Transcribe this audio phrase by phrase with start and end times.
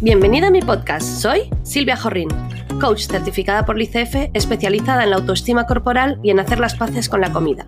[0.00, 1.04] Bienvenida a mi podcast.
[1.04, 2.28] Soy Silvia Jorrín,
[2.80, 7.20] coach certificada por l'ICF, especializada en la autoestima corporal y en hacer las paces con
[7.20, 7.66] la comida.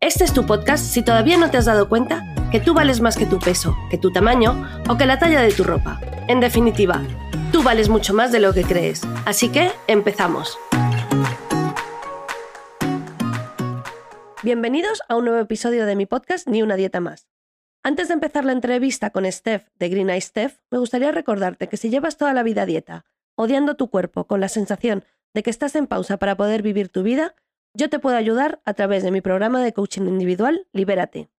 [0.00, 3.16] Este es tu podcast si todavía no te has dado cuenta que tú vales más
[3.16, 6.00] que tu peso, que tu tamaño o que la talla de tu ropa.
[6.26, 7.04] En definitiva,
[7.52, 9.02] tú vales mucho más de lo que crees.
[9.24, 10.58] Así que empezamos.
[14.42, 17.28] Bienvenidos a un nuevo episodio de mi podcast Ni una dieta más.
[17.82, 21.78] Antes de empezar la entrevista con Steph de Green Eye Steph, me gustaría recordarte que
[21.78, 25.48] si llevas toda la vida a dieta, odiando tu cuerpo con la sensación de que
[25.48, 27.34] estás en pausa para poder vivir tu vida,
[27.72, 31.30] yo te puedo ayudar a través de mi programa de coaching individual Libérate.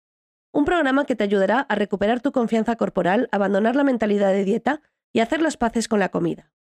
[0.52, 4.82] Un programa que te ayudará a recuperar tu confianza corporal, abandonar la mentalidad de dieta
[5.14, 6.52] y hacer las paces con la comida.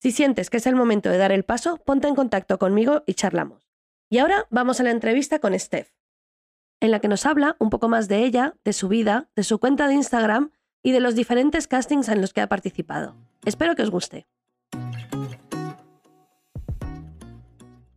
[0.00, 3.14] Si sientes que es el momento de dar el paso, ponte en contacto conmigo y
[3.14, 3.68] charlamos.
[4.08, 5.90] Y ahora vamos a la entrevista con Steph
[6.84, 9.58] en la que nos habla un poco más de ella, de su vida, de su
[9.58, 10.50] cuenta de Instagram
[10.82, 13.16] y de los diferentes castings en los que ha participado.
[13.46, 14.26] Espero que os guste.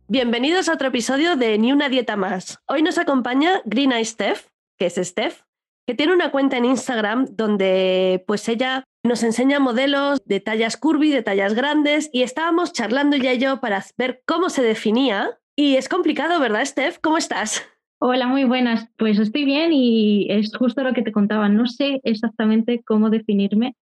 [0.06, 2.60] Bienvenidos a otro episodio de Ni una dieta más.
[2.66, 4.46] Hoy nos acompaña Green Eye Steph,
[4.78, 5.42] que es Steph,
[5.86, 11.10] que tiene una cuenta en Instagram donde pues ella nos enseña modelos de tallas curvy,
[11.10, 15.90] de tallas grandes y estábamos charlando ya yo para ver cómo se definía y es
[15.90, 16.98] complicado, ¿verdad, Steph?
[17.02, 17.62] ¿Cómo estás?
[18.00, 18.88] Hola, muy buenas.
[18.96, 21.48] Pues estoy bien y es justo lo que te contaba.
[21.48, 23.74] No sé exactamente cómo definirme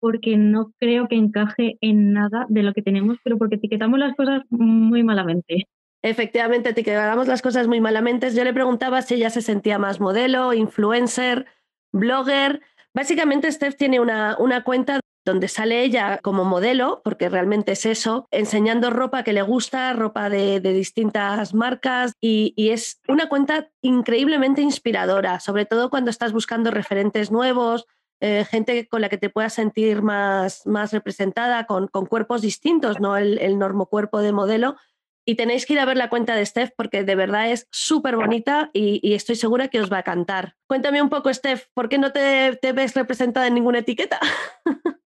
[0.00, 4.16] porque no creo que encaje en nada de lo que tenemos, pero porque etiquetamos las
[4.16, 5.68] cosas muy malamente.
[6.02, 8.34] Efectivamente, etiquetamos las cosas muy malamente.
[8.34, 11.46] Yo le preguntaba si ella se sentía más modelo, influencer,
[11.92, 12.62] blogger.
[12.94, 18.26] Básicamente, Steph tiene una, una cuenta donde sale ella como modelo, porque realmente es eso,
[18.30, 25.40] enseñando ropa que le gusta, ropa de, distintas marcas, y, es una cuenta increíblemente inspiradora,
[25.40, 27.86] sobre todo cuando estás buscando referentes nuevos,
[28.20, 33.00] eh, gente con la que te puedas sentir más, más representada, con, con cuerpos distintos,
[33.00, 34.76] no el, el normo cuerpo de modelo.
[35.24, 38.16] Y tenéis que ir a ver la cuenta de Steph porque de verdad es súper
[38.16, 40.56] bonita y, y, estoy segura que os va a cantar.
[40.66, 44.18] Cuéntame un poco, Steph, ¿por qué no te, te ves representada en ninguna etiqueta?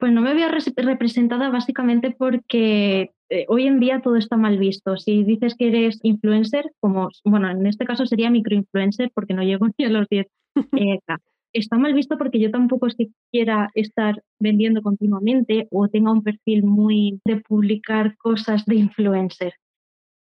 [0.00, 4.96] Pues no me veo representada básicamente porque eh, hoy en día todo está mal visto.
[4.96, 9.68] Si dices que eres influencer, como, bueno, en este caso sería microinfluencer porque no llego
[9.78, 10.26] ni a los 10
[10.72, 10.98] eh,
[11.52, 16.22] Está mal visto porque yo tampoco es que quiera estar vendiendo continuamente o tenga un
[16.22, 19.54] perfil muy de publicar cosas de influencer.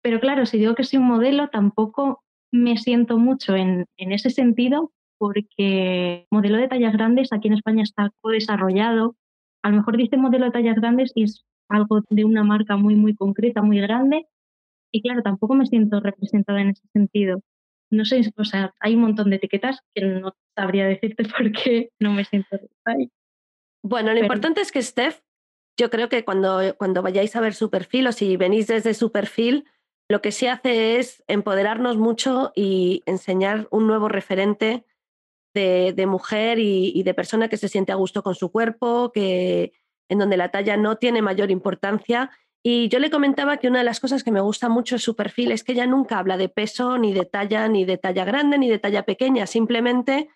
[0.02, 4.32] Pero claro, si digo que soy un modelo, tampoco me siento mucho en, en ese
[4.32, 9.16] sentido porque modelo de tallas grandes aquí en España está co-desarrollado
[9.64, 12.96] a lo mejor dice modelo de tallas grandes y es algo de una marca muy,
[12.96, 14.28] muy concreta, muy grande.
[14.92, 17.42] Y claro, tampoco me siento representada en ese sentido.
[17.92, 21.90] No sé, o sea, hay un montón de etiquetas que no sabría decirte por qué
[22.00, 23.12] no me siento ahí.
[23.84, 25.22] Bueno, lo importante es que Steph,
[25.78, 29.12] yo creo que cuando, cuando vayáis a ver su perfil o si venís desde su
[29.12, 29.66] perfil,
[30.10, 34.84] lo que sí hace es empoderarnos mucho y enseñar un nuevo referente
[35.54, 39.74] de, mujer y, de persona que se siente a gusto con su cuerpo, que,
[40.10, 42.32] en donde la talla no tiene mayor importancia.
[42.64, 45.16] Y yo le comentaba que una de las cosas que me gusta mucho de su
[45.16, 48.58] perfil es que ella nunca habla de peso, ni de talla, ni de talla grande,
[48.58, 49.48] ni de talla pequeña.
[49.48, 50.30] Simplemente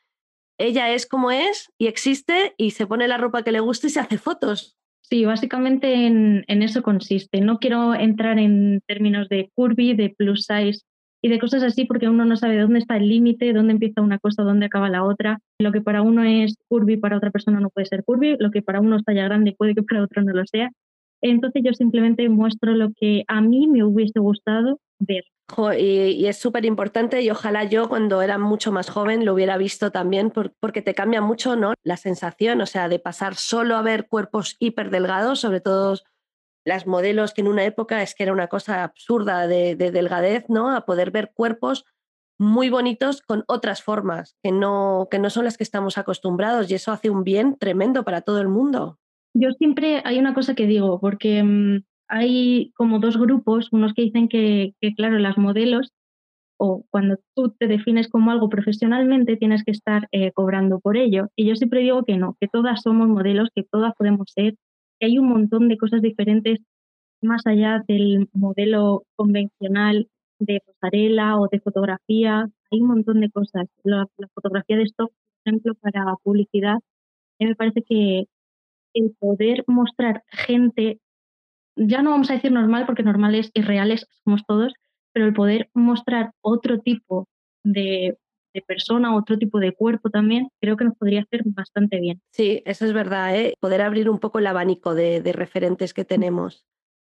[0.57, 3.90] ella es como es y existe y se pone la ropa que le gusta y
[3.90, 4.78] se hace fotos.
[5.02, 7.41] Sí, básicamente en, en eso consiste.
[7.41, 10.85] No quiero entrar en términos de curvy, de plus size,
[11.25, 14.19] y de cosas así porque uno no sabe dónde está el límite, dónde empieza una
[14.19, 15.39] cosa, dónde acaba la otra.
[15.57, 18.61] Lo que para uno es curvy, para otra persona no puede ser curvy, lo que
[18.61, 20.69] para uno está ya grande puede que para otro no lo sea.
[21.22, 25.23] Entonces yo simplemente muestro lo que a mí me hubiese gustado ver.
[25.78, 29.91] Y, es súper importante y ojalá yo cuando era mucho más joven lo hubiera visto
[29.91, 31.73] también porque te cambia mucho ¿no?
[31.84, 35.95] la sensación, o sea, de pasar solo a ver cuerpos hiper delgados, sobre todo
[36.66, 40.75] las modelos que en una época es que era una cosa absurda de, delgadez, ¿no?
[40.75, 41.85] A poder ver cuerpos
[42.40, 46.76] muy bonitos con otras formas que no, que no son las que estamos acostumbrados y
[46.76, 48.99] eso hace un bien tremendo para todo el mundo.
[49.35, 54.03] Yo siempre hay una cosa que digo, porque mm, hay como dos grupos, unos que
[54.03, 55.91] dicen que, claro, las modelos
[56.58, 61.29] o cuando tú te defines como algo profesionalmente tienes que estar eh, cobrando por ello.
[61.35, 64.55] Y yo siempre digo que no, que todas somos modelos, que todas podemos ser
[64.99, 66.59] hay un montón de cosas diferentes
[67.22, 70.07] más allá del modelo convencional
[70.40, 72.49] de pasarela o de fotografía.
[72.72, 73.67] Hay un montón de cosas.
[73.84, 76.79] La, fotografía de stock, por ejemplo, para publicidad, a
[77.40, 78.25] mí me parece que
[78.93, 80.99] el poder mostrar gente,
[81.75, 84.73] ya no vamos a decir normal porque normales y reales somos todos,
[85.13, 87.28] pero el poder mostrar otro tipo
[87.63, 88.17] de
[88.61, 92.22] persona, otro tipo de cuerpo también, creo que nos podría hacer bastante bien.
[92.32, 93.55] Sí, eso es verdad, ¿eh?
[93.59, 96.66] poder abrir un poco el abanico de, de referentes que tenemos.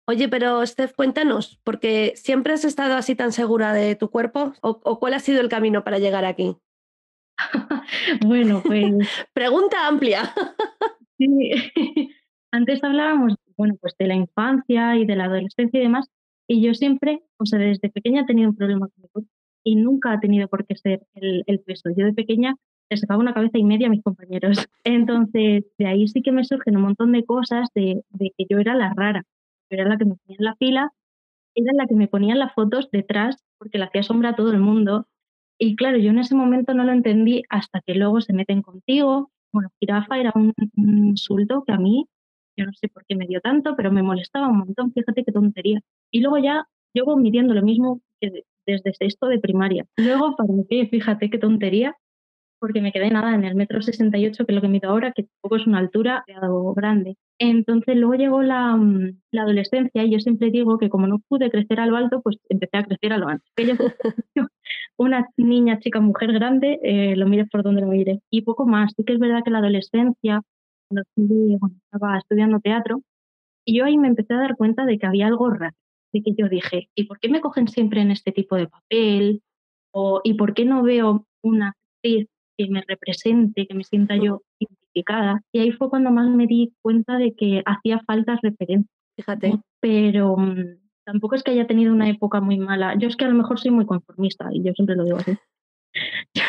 [0.08, 5.00] Oye, pero Steph, cuéntanos, porque siempre has estado así tan segura de tu cuerpo o,
[5.00, 6.56] cuál ha sido el camino para llegar aquí?
[8.24, 8.94] bueno, pues...
[9.32, 10.32] Pregunta amplia.
[11.18, 11.50] sí.
[12.52, 16.08] Antes hablábamos, bueno, pues de la infancia y de la adolescencia y demás,
[16.46, 19.30] y yo siempre, o sea, desde pequeña he tenido un problema con mi cuerpo
[19.66, 21.90] y nunca ha tenido por qué ser el, peso.
[21.96, 22.54] Yo de pequeña
[22.88, 24.56] les sacaba una cabeza y media a mis compañeros.
[24.84, 28.74] Entonces, de ahí sí que me surgen un montón de cosas de, que yo era
[28.74, 29.24] la rara
[29.68, 30.92] era la que me ponía en la fila,
[31.56, 34.60] era la que me ponía las fotos detrás porque le hacía sombra a todo el
[34.60, 35.08] mundo.
[35.58, 39.32] Y claro, yo en ese momento no lo entendí hasta que luego se meten contigo.
[39.52, 42.06] Bueno, jirafa era un, insulto que a mí,
[42.56, 45.32] yo no sé por qué me dio tanto, pero me molestaba un montón, fíjate qué
[45.32, 45.80] tontería.
[46.12, 49.86] Y luego ya yo midiendo lo mismo que desde sexto de primaria.
[49.96, 51.96] Luego, para mí, fíjate qué tontería,
[52.58, 55.24] porque me quedé nada en el metro 68, que es lo que mido ahora, que
[55.24, 56.24] tampoco es una altura
[56.74, 57.16] grande.
[57.38, 61.50] Entonces luego llegó la, mm, la, adolescencia y yo siempre digo que como no pude
[61.50, 63.44] crecer a lo alto, pues empecé a crecer a lo alto.
[64.96, 68.20] una niña, chica, mujer grande, eh, lo mires por donde lo mire.
[68.30, 68.92] Y poco más.
[68.96, 70.42] Sí que es verdad que la adolescencia,
[70.88, 71.02] cuando,
[71.84, 73.02] estaba estudiando teatro,
[73.64, 75.76] y yo ahí me empecé a dar cuenta de que había algo raro.
[76.22, 79.42] Que yo dije, ¿y por qué me cogen siempre en este tipo de papel?
[79.92, 84.42] O, ¿Y por qué no veo una actriz que me represente, que me sienta yo
[84.58, 85.42] identificada.
[85.52, 88.90] Y ahí fue cuando más me di cuenta de que hacía falta referencia.
[89.16, 89.60] Fíjate.
[89.80, 92.96] Pero mm, tampoco es que haya tenido una época muy mala.
[92.98, 95.36] Yo es que a lo mejor soy muy conformista y yo siempre lo digo así.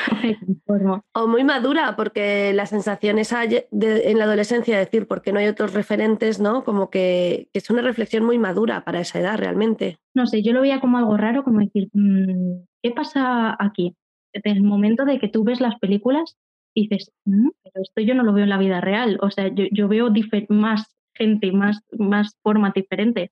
[1.14, 5.74] o muy madura, porque la sensación esa en la adolescencia, decir, porque no hay otros
[5.74, 6.64] referentes, ¿no?
[6.64, 9.98] Como que, es una reflexión muy madura para esa edad realmente.
[10.14, 13.96] No sé, yo lo veía como algo raro, como decir, mm, ¿qué pasa aquí?
[14.34, 16.38] el momento de que tú ves las películas
[16.76, 19.48] y dices, mm, pero esto yo no lo veo en la vida real, o sea,
[19.48, 20.12] yo, veo
[20.50, 23.32] más gente, más, más formas diferentes.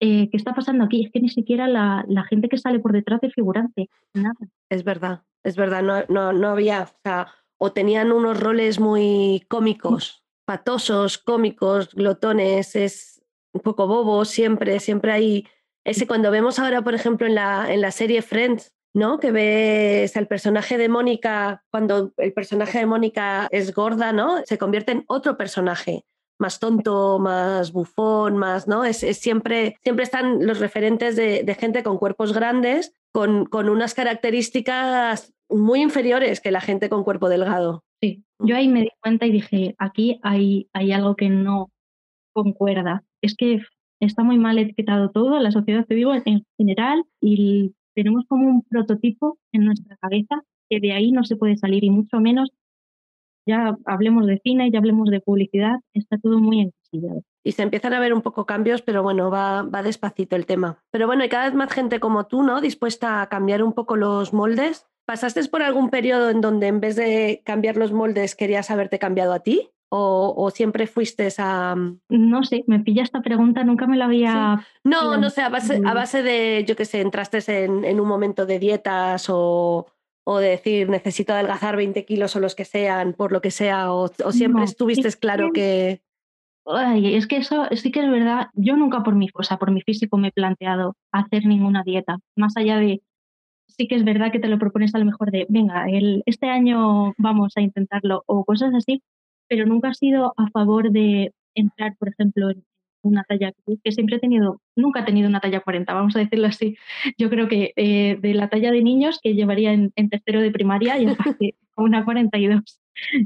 [0.00, 1.04] Eh, ¿Qué está pasando aquí?
[1.04, 4.34] Es que ni siquiera la, gente que sale por detrás de figurante, nada.
[4.70, 6.92] Es verdad, es verdad, no, no, no había,
[7.58, 13.22] o tenían unos roles muy cómicos, patosos, cómicos, glotones, es
[13.52, 15.46] un poco bobo siempre, siempre hay
[15.84, 19.18] ese cuando vemos ahora, por ejemplo, en la, en la serie Friends, ¿no?
[19.18, 24.42] Que ves al personaje de Mónica, cuando el personaje de Mónica es gorda, ¿no?
[24.44, 26.04] Se convierte en otro personaje,
[26.40, 28.84] más tonto, más bufón, más, ¿no?
[28.84, 35.34] Es, siempre, siempre están los referentes de, gente con cuerpos grandes, con, con, unas características
[35.48, 37.84] muy inferiores que la gente con cuerpo delgado.
[38.00, 41.70] Sí, yo ahí me di cuenta y dije, aquí hay, hay algo que no
[42.32, 43.04] concuerda.
[43.20, 43.60] Es que
[44.00, 48.62] está muy mal etiquetado todo, la sociedad, te digo, en general, y tenemos como un
[48.62, 52.50] prototipo en nuestra cabeza que de ahí no se puede salir y mucho menos
[53.50, 57.22] ya hablemos de cine, ya hablemos de publicidad, está todo muy encasillado.
[57.42, 60.82] Y se empiezan a ver un poco cambios, pero bueno, va, va despacito el tema.
[60.90, 62.60] Pero bueno, hay cada vez más gente como tú, ¿no?
[62.60, 64.86] Dispuesta a cambiar un poco los moldes.
[65.06, 69.32] ¿Pasaste por algún periodo en donde en vez de cambiar los moldes querías haberte cambiado
[69.32, 69.70] a ti?
[69.92, 71.74] O, siempre fuiste a...?
[71.74, 71.98] Mm?
[72.08, 74.64] No sé, me pilla esta pregunta, nunca me la había...
[74.84, 78.46] No, no sé, a base, a base de, yo qué sé, entraste en, un momento
[78.46, 79.86] de dietas o,
[80.24, 83.92] o de decir necesito adelgazar 20 kilos o los que sean, por lo que sea,
[83.92, 86.02] o, siempre estuviste claro que...
[86.66, 89.80] Ay, es que eso sí que es verdad, yo nunca por mi, o por mi
[89.80, 93.02] físico me he planteado hacer ninguna dieta, más allá de
[93.66, 96.48] sí que es verdad que te lo propones a lo mejor de, venga, el, este
[96.48, 99.02] año vamos a intentarlo o cosas así,
[99.48, 102.62] pero nunca he sido a favor de entrar, por ejemplo, en
[103.02, 103.52] una talla
[103.82, 106.76] que siempre he tenido, nunca he tenido una talla 40, vamos a decirlo así.
[107.18, 110.98] Yo creo que eh, de la talla de niños que llevaría en, tercero de primaria
[110.98, 111.36] y hasta
[111.76, 112.80] una 42.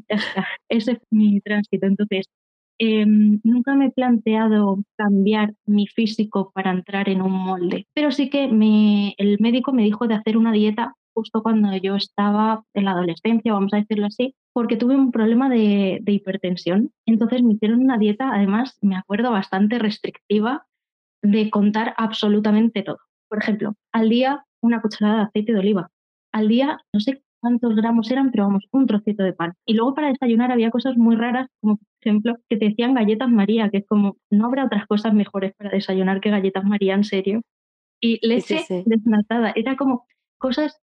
[0.09, 1.87] ya está, ese es mi tránsito.
[1.87, 2.27] Entonces,
[2.79, 8.31] em, nunca me he planteado cambiar mi físico para entrar en un molde, pero sí
[8.31, 12.85] que me, el médico me dijo de hacer una dieta justo cuando yo estaba en
[12.85, 16.93] la adolescencia, vamos a decirlo así, porque tuve un problema de, hipertensión.
[17.07, 20.67] Entonces me hicieron una dieta, además, me acuerdo, bastante restrictiva
[21.23, 22.99] de contar absolutamente todo.
[23.29, 25.91] Por ejemplo, al día una cucharada de aceite de oliva.
[26.33, 29.53] Al día, no sé cuántos gramos eran, pero vamos, un trocito de pan.
[29.67, 33.29] Y luego para desayunar había cosas muy raras, como por ejemplo que te decían galletas
[33.29, 37.05] María, que es como, no habrá otras cosas mejores para desayunar que galletas María, en
[37.05, 37.43] serio.
[38.01, 39.53] Y leche desnatada.
[39.55, 40.07] Era como
[40.39, 40.81] cosas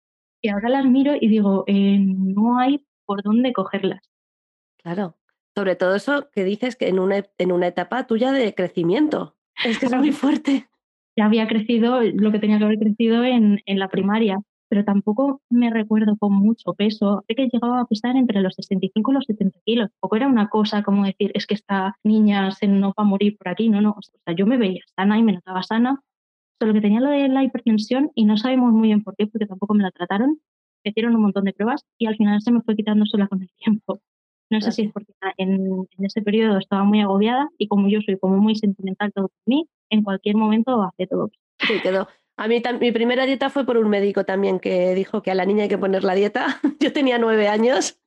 [0.43, 4.03] que ahora las miro y digo, eh, no hay por dónde cogerlas.
[4.83, 5.17] Claro,
[5.55, 9.37] sobre todo eso que dices que en una, en una etapa tuya de crecimiento.
[9.65, 10.69] Es que es muy fuerte.
[11.17, 14.39] Ya había crecido lo que tenía que haber crecido en, en la primaria.
[14.69, 17.25] pero tampoco me recuerdo con mucho peso.
[17.27, 19.91] Sé que llegaba a pesar entre los 65 y los 70 kilos.
[19.93, 23.39] Tampoco era una cosa como decir, es que esta niña se no va a morir
[23.39, 23.69] por aquí.
[23.69, 23.91] No, no.
[23.97, 26.03] O sea, yo me veía sana y me notaba sana.
[26.59, 29.47] Solo que tenía lo de la hipertensión y no sabemos muy bien por qué, porque
[29.47, 30.41] tampoco me la trataron.
[30.85, 33.43] Me hicieron un montón de pruebas y al final se me fue quitando sola con
[33.43, 34.01] el tiempo.
[34.49, 38.01] No sé si es porque en, en, ese periodo estaba muy agobiada y como yo
[38.01, 41.31] soy como muy sentimental todo por mí, en cualquier momento hace todo.
[41.59, 42.07] Sí, quedó.
[42.37, 45.47] A mí mi primera dieta fue por un médico también que dijo que a la
[45.47, 46.61] niña hay que poner la dieta.
[46.81, 47.99] Yo tenía nueve años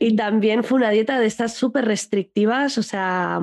[0.00, 3.40] y también fue una dieta de estas súper restrictivas, o sea,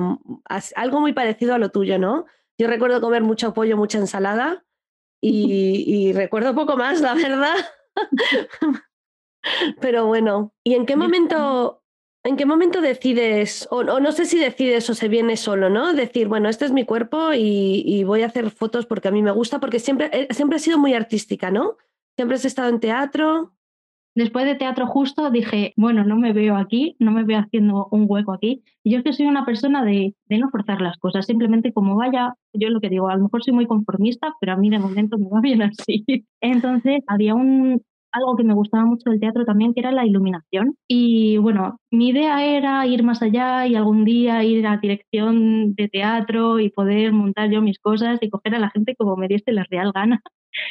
[0.76, 2.26] algo muy parecido a lo tuyo, ¿no?
[2.58, 4.64] Yo recuerdo comer mucho pollo, mucha ensalada
[5.20, 7.56] y, y recuerdo poco más, la verdad.
[9.80, 11.82] Pero bueno, ¿y en qué momento
[12.24, 15.92] ¿En qué momento decides, o, no sé si decides o se viene solo, ¿no?
[15.92, 19.32] Decir, bueno, este es mi cuerpo y, voy a hacer fotos porque a mí me
[19.32, 21.76] gusta, porque siempre, eh, siempre has sido muy artística, ¿no?
[22.16, 23.56] Siempre has estado en teatro.
[24.14, 28.04] Después de teatro justo dije, bueno, no me veo aquí, no me veo haciendo un
[28.08, 28.62] hueco aquí.
[28.84, 31.96] Y yo es que soy una persona de, de no forzar las cosas, simplemente como
[31.96, 34.78] vaya, yo lo que digo, a lo mejor soy muy conformista, pero a mí de
[34.78, 36.04] momento me va bien así.
[36.40, 37.80] Entonces había un,
[38.12, 40.76] algo que me gustaba mucho del teatro también, que era la iluminación.
[40.86, 45.88] Y bueno, mi idea era ir más allá y algún día ir a dirección de
[45.88, 49.52] teatro y poder montar yo mis cosas y coger a la gente como me diese
[49.52, 50.22] la real gana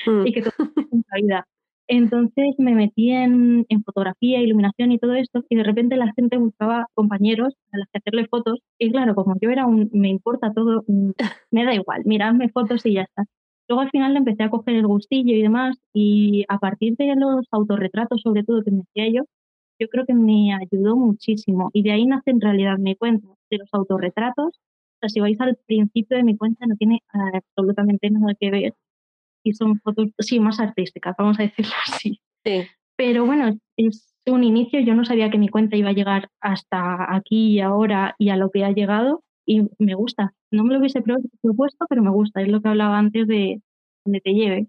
[0.05, 0.27] mm.
[0.27, 1.48] y que todo la vida.
[1.93, 6.38] Entonces me metí en, en, fotografía, iluminación y todo esto y de repente la gente
[6.38, 10.53] buscaba compañeros a los que hacerle fotos y claro, como yo era un, me importa
[10.53, 11.12] todo, mm,
[11.51, 13.25] me da igual, miradme fotos y ya está.
[13.67, 17.13] Luego al final le empecé a coger el gustillo y demás y a partir de
[17.17, 19.24] los autorretratos sobre todo que me hacía yo,
[19.77, 23.57] yo creo que me ayudó muchísimo y de ahí nace en realidad mi cuenta de
[23.57, 24.48] los autorretratos.
[24.55, 28.74] O sea, si vais al principio de mi cuenta no tiene absolutamente nada que ver
[29.43, 32.21] y son fotos, sí, más artísticas, vamos a decirlo así.
[32.45, 32.67] Sí.
[32.95, 37.13] Pero bueno, es un inicio, yo no sabía que mi cuenta iba a llegar hasta
[37.15, 40.33] aquí y ahora y a lo que ha llegado y me gusta.
[40.51, 42.41] No me lo hubiese propuesto, pero me gusta.
[42.41, 43.62] Es lo que hablaba antes de
[44.05, 44.67] donde te lleve.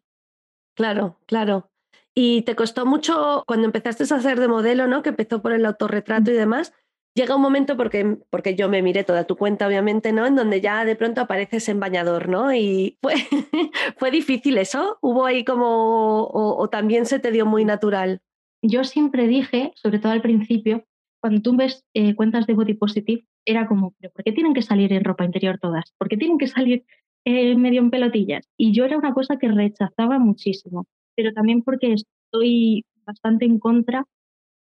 [0.74, 1.70] Claro, claro.
[2.14, 5.02] Y te costó mucho cuando empezaste a hacer de modelo, ¿no?
[5.02, 6.72] Que empezó por el autorretrato y demás.
[7.14, 10.24] Llega un momento, porque, porque yo me miré toda tu cuenta, obviamente, ¿no?
[10.26, 12.54] En donde ya de pronto apareces en bañador, ¿no?
[12.54, 13.14] Y fue,
[13.98, 14.96] fue difícil eso.
[15.02, 18.22] ¿Hubo ahí como, o, también se te dio muy natural?
[18.62, 20.86] Yo siempre dije, sobre todo al principio,
[21.20, 24.62] cuando tú ves eh, cuentas de body positive, era como, ¿pero por qué tienen que
[24.62, 25.92] salir en ropa interior todas?
[25.98, 26.84] ¿Por qué tienen que salir
[27.26, 28.48] eh, medio en pelotillas?
[28.56, 34.06] Y yo era una cosa que rechazaba muchísimo, pero también porque estoy bastante en contra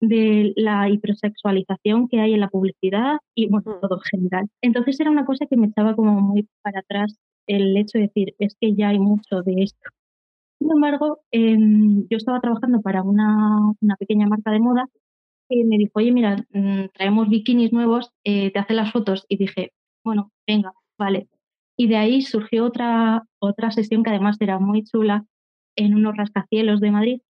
[0.08, 3.82] de la hipersexualización que hay en la publicidad y bueno, mm.
[3.82, 4.50] todo en general.
[4.62, 8.36] Entonces era una cosa que me echaba como muy para atrás el hecho de decir,
[8.40, 9.90] es que ya hay mucho de esto.
[10.60, 14.90] Sin embargo, em, yo estaba trabajando para una, una pequeña marca de moda
[15.50, 19.26] me dijo, oye, mira, mm, traemos bikinis nuevos, eh, te hace las fotos.
[19.30, 19.72] Y dije,
[20.04, 21.30] bueno, venga, vale.
[21.78, 25.26] Y de ahí surgió otra, otra sesión que además era muy chula
[25.76, 27.22] en unos rascacielos de Madrid.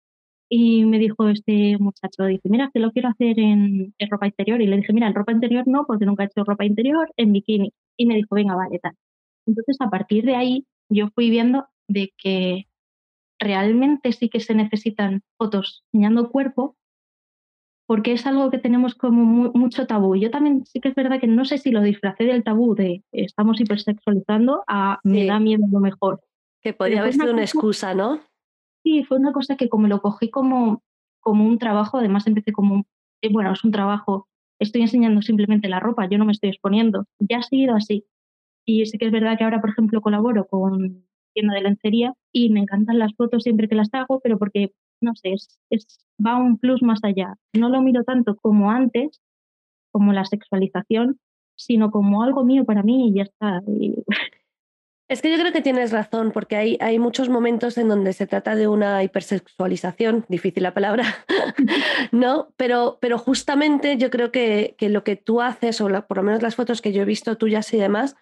[0.50, 4.62] Y me dijo este muchacho, dice, mira, que lo quiero hacer en, en, ropa interior.
[4.62, 7.34] Y le dije, mira, en ropa interior no, porque nunca he hecho ropa interior, en
[7.34, 7.74] bikini.
[7.98, 8.94] Y me dijo, venga, vale, tal.
[9.48, 12.68] Entonces, a partir de ahí, yo fui viendo de que
[13.40, 16.75] realmente sí que se necesitan fotos enseñando cuerpo,
[17.88, 20.16] porque es algo que tenemos como mucho tabú.
[20.16, 23.04] Yo también sí que es verdad que no sé si lo disfracé del tabú de
[23.12, 26.22] estamos hipersexualizando a me da miedo lo mejor.
[26.62, 28.22] Que podría haber sido una, excusa, ¿no?
[28.86, 30.84] Sí, fue una cosa que como lo cogí como,
[31.20, 32.86] como un trabajo, además empecé como,
[33.22, 34.27] eh, bueno, es un trabajo,
[34.60, 37.06] estoy enseñando simplemente la ropa, yo no me estoy exponiendo.
[37.20, 38.06] Ya ha sido así.
[38.65, 42.51] Y sí que es verdad que ahora, por ejemplo, colaboro con tienda de lencería y
[42.51, 45.34] me encantan las fotos siempre que las hago, pero porque no sé,
[45.72, 47.36] es, va un plus más allá.
[47.54, 49.22] No lo miro tanto como antes,
[49.92, 51.20] como la sexualización,
[51.58, 53.62] sino como algo mío para mí y ya está.
[55.08, 58.26] Es que yo creo que tienes razón, porque hay, hay muchos momentos en donde se
[58.26, 61.04] trata de una hipersexualización, difícil la palabra,
[62.12, 62.54] ¿no?
[62.58, 66.42] Pero, pero justamente yo creo que, que lo que tú haces, o por lo menos
[66.42, 68.16] las fotos que yo he visto tuyas y demás,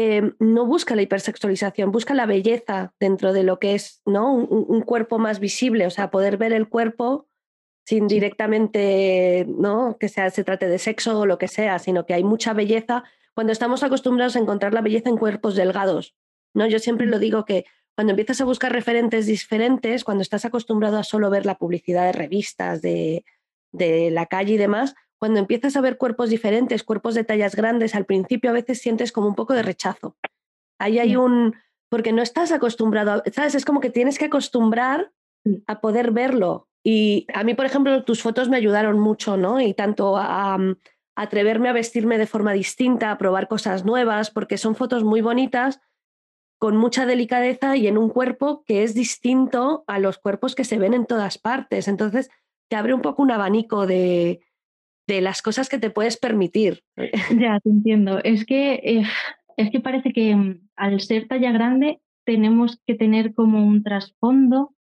[0.00, 4.32] Em, no busca la hipersexualización, busca la belleza dentro de lo que es ¿no?
[4.32, 7.26] un, cuerpo más visible, o sea, poder ver el cuerpo
[7.84, 9.96] sin directamente ¿no?
[9.98, 13.02] que sea, se trate de sexo o lo que sea, sino que hay mucha belleza
[13.38, 16.16] cuando estamos acostumbrados a encontrar la belleza en cuerpos delgados.
[16.54, 16.66] ¿no?
[16.66, 21.04] Yo siempre lo digo que cuando empiezas a buscar referentes diferentes, cuando estás acostumbrado a
[21.04, 23.24] solo ver la publicidad de revistas, de,
[23.70, 27.94] de la calle y demás, cuando empiezas a ver cuerpos diferentes, cuerpos de tallas grandes,
[27.94, 30.16] al principio a veces sientes como un poco de rechazo.
[30.80, 31.54] Ahí hay un,
[31.90, 33.54] porque no estás acostumbrado, ¿sabes?
[33.54, 35.12] Es como que tienes que acostumbrar
[35.68, 36.66] a poder verlo.
[36.82, 39.60] Y a mí, por ejemplo, tus fotos me ayudaron mucho, ¿no?
[39.60, 40.58] Y tanto a, a
[41.18, 45.80] atreverme a vestirme de forma distinta, a probar cosas nuevas, porque son fotos muy bonitas,
[46.58, 50.78] con mucha delicadeza y en un cuerpo que es distinto a los cuerpos que se
[50.78, 51.88] ven en todas partes.
[51.88, 52.30] Entonces,
[52.68, 54.42] te abre un poco un abanico de,
[55.08, 56.84] de las cosas que te puedes permitir.
[57.36, 58.20] Ya, te entiendo.
[58.22, 59.02] Es que, eh,
[59.56, 64.72] es que parece que mm, al ser talla grande tenemos que tener como un trasfondo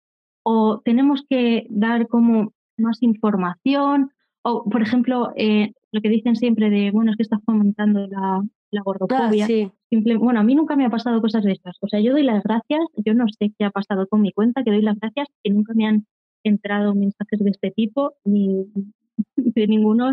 [0.43, 4.11] o tenemos que dar como más información
[4.47, 8.41] o, por ejemplo, eh, lo que dicen siempre de, bueno, es que estás fomentando la,
[8.71, 9.45] la gordofobia.
[9.45, 9.71] Ah,
[10.19, 11.77] bueno, a mí nunca me ha pasado cosas de estas.
[11.81, 14.63] O sea, yo doy las gracias, yo no sé qué ha pasado con mi cuenta,
[14.63, 16.05] que doy las gracias, que nunca me han
[16.43, 18.65] entrado mensajes de este tipo, ni
[19.35, 20.11] de ninguno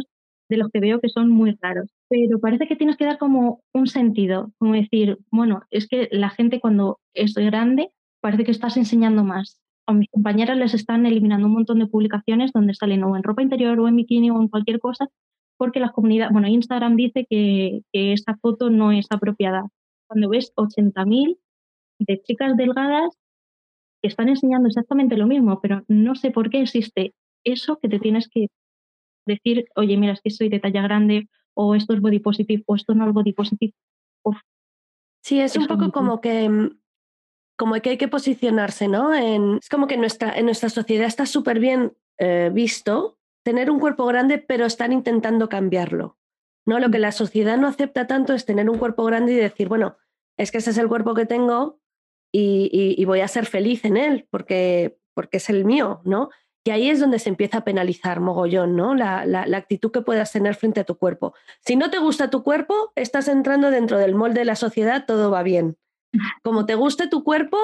[0.49, 1.91] de los que veo que son muy raros.
[2.09, 6.31] Pero parece que tienes que dar como un sentido, como decir, bueno, es que la
[6.31, 9.61] gente cuando es grande parece que estás enseñando más.
[9.87, 13.43] A mis compañeras les están eliminando un montón de publicaciones donde salen o en ropa
[13.43, 15.09] interior o en bikini o en cualquier cosa,
[15.57, 19.69] porque la comunidad, bueno, Instagram dice que, que esa foto no es apropiada.
[20.07, 21.39] Cuando ves 80.000
[21.99, 23.17] de chicas delgadas
[24.03, 27.15] que están enseñando exactamente lo mismo, pero no sé por qué existe
[27.45, 28.49] eso que te tienes que
[29.27, 32.75] decir, oye, mira, es que soy de talla grande, o esto es body positive, o
[32.75, 33.73] esto no es body positive.
[35.23, 36.79] sí, es un poco como que mm,
[37.57, 39.15] como que hay que posicionarse, ¿no?
[39.15, 43.71] En, es como que en nuestra, en nuestra sociedad está súper bien eh, visto tener
[43.71, 46.17] un cuerpo grande, pero están intentando cambiarlo.
[46.67, 46.79] ¿no?
[46.79, 49.97] Lo que la sociedad no acepta tanto es tener un cuerpo grande y decir, bueno,
[50.39, 51.79] es que ese es el cuerpo que tengo
[52.33, 56.31] y, voy a ser feliz en él porque, porque es el mío, ¿no?
[56.67, 58.95] Y ahí es donde se empieza a penalizar mogollón, ¿no?
[58.95, 61.35] La, la, actitud que puedas tener frente a tu cuerpo.
[61.61, 65.31] Si no te gusta tu cuerpo, estás entrando dentro del molde de la sociedad, todo
[65.31, 65.77] va bien.
[66.43, 67.59] Como te guste tu cuerpo,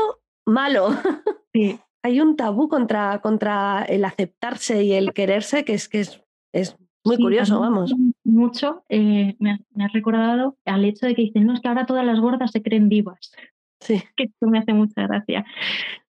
[0.47, 0.89] malo.
[1.53, 1.81] Sí.
[2.05, 6.77] Hay un tabú contra, contra el aceptarse y el quererse que es, que es, es
[7.05, 7.93] muy curioso, vamos.
[8.23, 12.07] Mucho eh, me, ha, recordado al hecho de que dicen, no, es que ahora todas
[12.07, 13.33] las gordas se creen divas.
[13.81, 14.01] Sí.
[14.17, 15.45] Que esto me hace mucha gracia.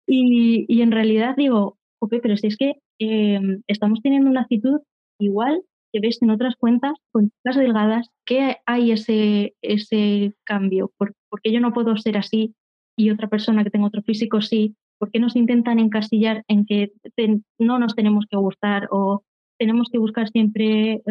[0.06, 4.80] Y, y en realidad digo, pero si es que em, estamos teniendo una actitud
[5.18, 10.92] igual que ves en otras cuentas con chicas delgadas, que hay ese, ese cambio?
[10.96, 12.54] ¿Por, qué yo no puedo ser así
[12.96, 14.74] y otra persona que tenga otro físico sí?
[14.98, 16.92] ¿Por qué nos intentan encasillar en que
[17.58, 19.22] no nos tenemos que gustar o
[19.58, 21.02] tenemos que buscar siempre eh,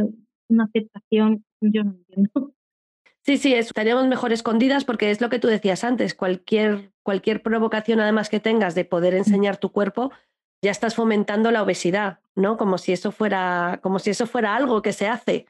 [0.50, 1.44] una aceptación?
[1.62, 2.54] Yo no entiendo.
[3.22, 8.00] Sí, sí, estaríamos mejor escondidas porque es lo que tú decías antes, cualquier, cualquier provocación
[8.00, 10.12] además que tengas de poder enseñar tu cuerpo,
[10.64, 12.58] ya estás fomentando la obesidad, ¿no?
[12.58, 15.46] Como si eso fuera, como si eso fuera algo que se hace,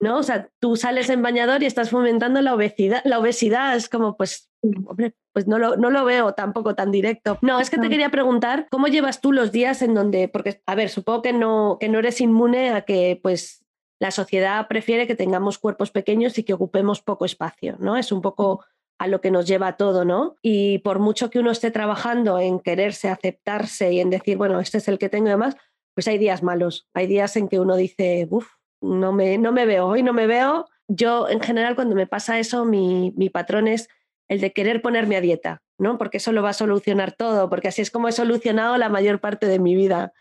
[0.00, 0.18] ¿no?
[0.18, 4.16] O sea, tú sales en bañador y estás fomentando la obesidad, la obesidad es como,
[4.16, 7.38] pues, hombre, pues no lo, no lo veo tampoco tan directo.
[7.42, 10.74] No, es que te quería preguntar, ¿cómo llevas tú los días en donde, porque, a
[10.74, 13.64] ver, supongo que no, que no eres inmune a que, pues,
[14.00, 17.96] la sociedad prefiere que tengamos cuerpos pequeños y que ocupemos poco espacio, ¿no?
[17.96, 18.64] Es un poco
[18.98, 20.36] a lo que nos lleva todo, ¿no?
[20.42, 24.78] Y por mucho que uno esté trabajando en quererse, aceptarse y en decir, bueno, este
[24.78, 25.56] es el que tengo y demás,
[25.94, 29.66] pues hay días malos, hay días en que uno dice, uff, no me, no me
[29.66, 30.66] veo, hoy no me veo.
[30.88, 33.88] Yo, en general, cuando me pasa eso, mi, mi patrón es
[34.28, 35.98] el de querer ponerme a dieta, ¿no?
[35.98, 39.20] Porque eso lo va a solucionar todo, porque así es como he solucionado la mayor
[39.20, 40.12] parte de mi vida.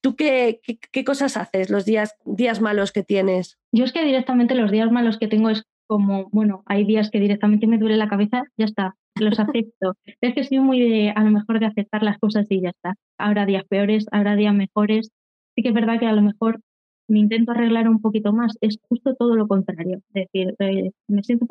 [0.00, 3.58] ¿Tú qué, qué, qué, cosas haces los días, días malos que tienes?
[3.72, 7.20] Yo es que directamente los días malos que tengo es como, bueno, hay días que
[7.20, 9.94] directamente me duele la cabeza, ya está, los acepto.
[10.20, 12.94] es que soy muy de, a lo mejor de aceptar las cosas y ya está.
[13.18, 15.10] Habrá días peores, habrá días mejores.
[15.54, 16.60] Sí que es verdad que a lo mejor
[17.08, 20.00] me intento arreglar un poquito más, es justo todo lo contrario.
[20.14, 21.46] Es decir, eh, me siento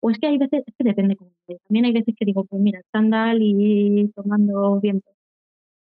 [0.00, 1.30] o es que hay veces, es que depende cómo
[1.66, 5.14] También hay veces que digo, pues mira, sandal y tomando viento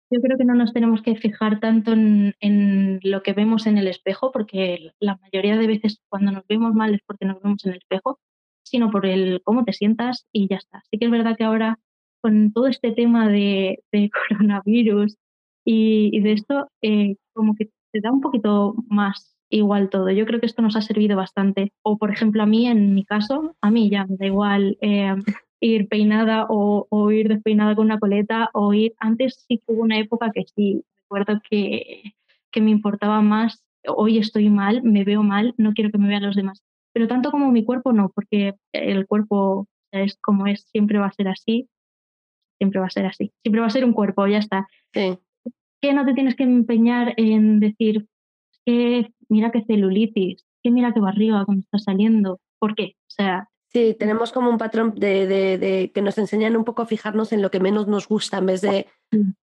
[0.10, 3.88] yo creo que no nos tenemos que fijar tanto en, lo que vemos en el
[3.88, 7.72] espejo, porque la mayoría de veces cuando nos vemos mal es porque nos vemos en
[7.72, 8.20] el espejo,
[8.64, 10.84] sino por el cómo te sientas y ya está.
[10.92, 11.80] Sí que es verdad que ahora
[12.22, 13.84] con todo este tema de,
[14.30, 15.18] coronavirus
[15.66, 20.10] y, de esto, eh, como que te da un poquito más igual todo.
[20.10, 21.72] Yo creo que esto nos ha servido bastante.
[21.82, 25.16] O, por ejemplo, a mí, en mi caso, a mí ya me da igual eh,
[25.62, 28.94] ir peinada o, ir despeinada con una coleta o ir...
[29.00, 32.16] Antes sí que hubo una época que sí, recuerdo que,
[32.52, 36.24] que me importaba más, hoy estoy mal, me veo mal, no quiero que me vean
[36.24, 36.62] los demás.
[36.92, 41.14] Pero tanto como mi cuerpo no, porque el cuerpo es como es, siempre va a
[41.14, 41.70] ser así,
[42.58, 44.68] siempre va a ser así, siempre va a ser un cuerpo, ya está.
[44.94, 45.18] Sí.
[45.82, 48.08] Que no te tienes que empeñar en decir,
[48.66, 52.96] que mira qué celulitis, que mira qué barriga cuando está saliendo, ¿por qué?
[53.02, 57.34] O sea, Sí, tenemos como un patrón de, que nos enseñan un poco a fijarnos
[57.34, 58.88] en lo que menos nos gusta en vez de,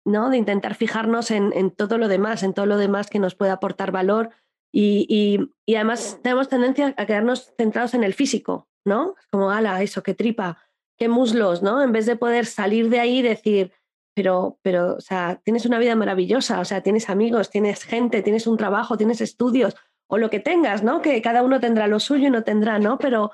[0.05, 0.29] ¿no?
[0.29, 3.91] de intentar fijarnos en, todo lo demás, en todo lo demás que nos puede aportar
[3.91, 4.29] valor.
[4.71, 9.15] Y, además tenemos tendencia a quedarnos centrados en el físico, ¿no?
[9.33, 10.59] Como, ala, eso, qué tripa,
[10.97, 11.83] qué muslos, ¿no?
[11.83, 13.73] En vez de poder salir de ahí y decir,
[14.21, 18.45] pero, pero, o sea, tienes una vida maravillosa, o sea, tienes amigos, tienes gente, tienes
[18.45, 21.01] un trabajo, tienes estudios, o lo que tengas, ¿no?
[21.01, 22.99] Que cada uno tendrá lo suyo y no tendrá, ¿no?
[22.99, 23.31] Pero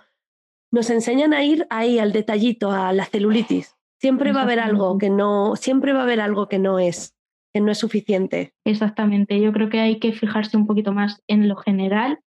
[0.71, 3.76] nos enseñan a ir ahí al detallito, a la celulitis.
[4.00, 7.17] Siempre va a haber algo que no, siempre va a haber algo que no es,
[7.54, 8.54] que no es suficiente.
[8.63, 9.41] Exactamente.
[9.41, 12.21] Yo creo que hay que fijarse un poquito más en lo general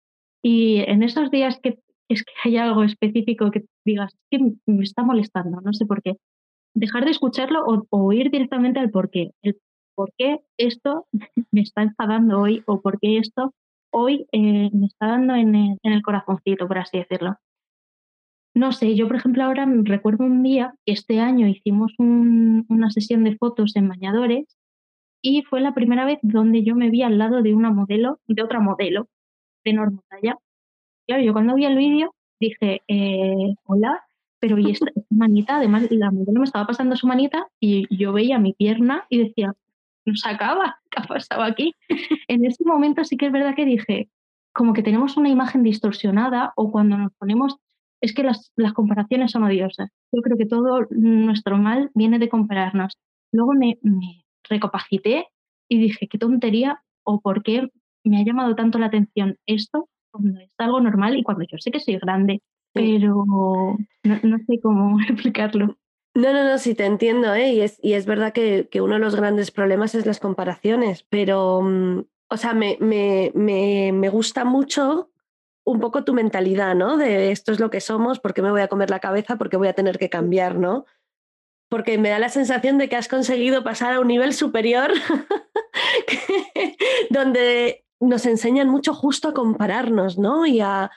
[0.42, 1.78] y en esos días que
[2.10, 6.16] es que hay algo específico que digas que me está molestando, no sé por qué.
[6.74, 9.32] Dejar de escucharlo o, ir directamente al por qué.
[9.42, 9.58] El
[9.94, 11.06] por qué esto
[11.50, 13.52] me está enfadando hoy o por qué esto
[13.90, 17.36] hoy eh, me está dando en el, en el corazoncito, por así decirlo.
[18.54, 23.22] No sé, yo por ejemplo ahora recuerdo un día que este año hicimos una sesión
[23.24, 24.46] de fotos en bañadores
[25.22, 28.42] y fue la primera vez donde yo me vi al lado de una modelo, de
[28.42, 29.08] otra modelo
[29.64, 30.36] de enorme talla.
[31.06, 34.07] Claro, yo cuando vi el vídeo dije, eh, hola,
[34.40, 35.56] pero ¿y esta, manita?
[35.56, 39.54] Además, la modelo me estaba pasando su manita y yo veía mi pierna y decía,
[40.04, 41.74] no se acaba, ¿qué ha pasado aquí?
[42.28, 44.08] en ese momento sí que es verdad que dije,
[44.52, 47.56] como que tenemos una imagen distorsionada o cuando nos ponemos
[48.00, 49.90] es que las, comparaciones son odiosas.
[50.12, 52.96] Yo creo que todo nuestro mal viene de compararnos.
[53.32, 53.78] Luego me,
[54.48, 55.26] recapacité
[55.68, 57.68] y dije, qué tontería o por qué
[58.04, 61.70] me ha llamado tanto la atención esto cuando es algo normal y cuando yo sé
[61.70, 62.40] que soy grande,
[62.72, 65.76] pero no, sé cómo explicarlo.
[66.14, 67.52] No, no, no, sí te entiendo, ¿eh?
[67.52, 71.62] y, es, y es verdad que, uno de los grandes problemas es las comparaciones, pero,
[71.62, 72.00] mm,
[72.30, 75.10] o sea, me, me, me gusta mucho
[75.68, 76.96] un poco tu mentalidad, ¿no?
[76.96, 79.36] De esto es lo que somos, ¿por qué me voy a comer la cabeza?
[79.36, 80.86] porque voy a tener que cambiar, ¿no?
[81.68, 84.90] Porque me da la sensación de que has conseguido pasar a un nivel superior
[87.10, 90.46] donde nos enseñan mucho justo a compararnos, ¿no?
[90.46, 90.90] Y a,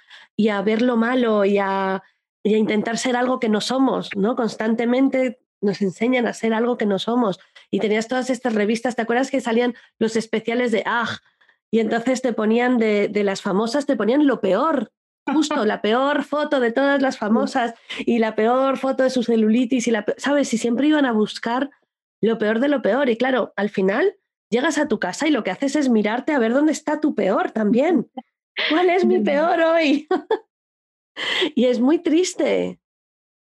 [0.64, 2.04] ver lo malo y a,
[2.44, 4.36] y a, intentar ser algo que no somos, ¿no?
[4.36, 7.40] Constantemente nos enseñan a ser algo que no somos.
[7.70, 11.22] Y tenías todas estas revistas, ¿te acuerdas que salían los especiales de AG?
[11.72, 14.92] Y entonces te ponían de, las famosas, te ponían lo peor,
[15.32, 19.88] justo la peor foto de todas las famosas y la peor foto de su celulitis
[19.88, 20.54] y la, ¿sabes?
[20.54, 21.70] Y siempre iban a buscar
[22.20, 23.10] lo peor de lo peor.
[23.10, 24.18] Y claro, al final
[24.52, 27.16] llegas a tu casa y lo que haces es mirarte a ver dónde está tu
[27.16, 28.08] peor también.
[28.70, 30.08] ¿Cuál es mi peor hoy?
[31.56, 32.80] y es muy triste.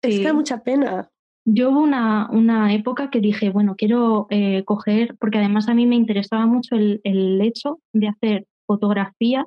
[0.03, 1.11] Es que da mucha pena.
[1.45, 5.87] Yo hubo una, una, época que dije, bueno, quiero eh, coger, porque además a mí
[5.87, 9.47] me interesaba mucho el, el, hecho de hacer fotografía,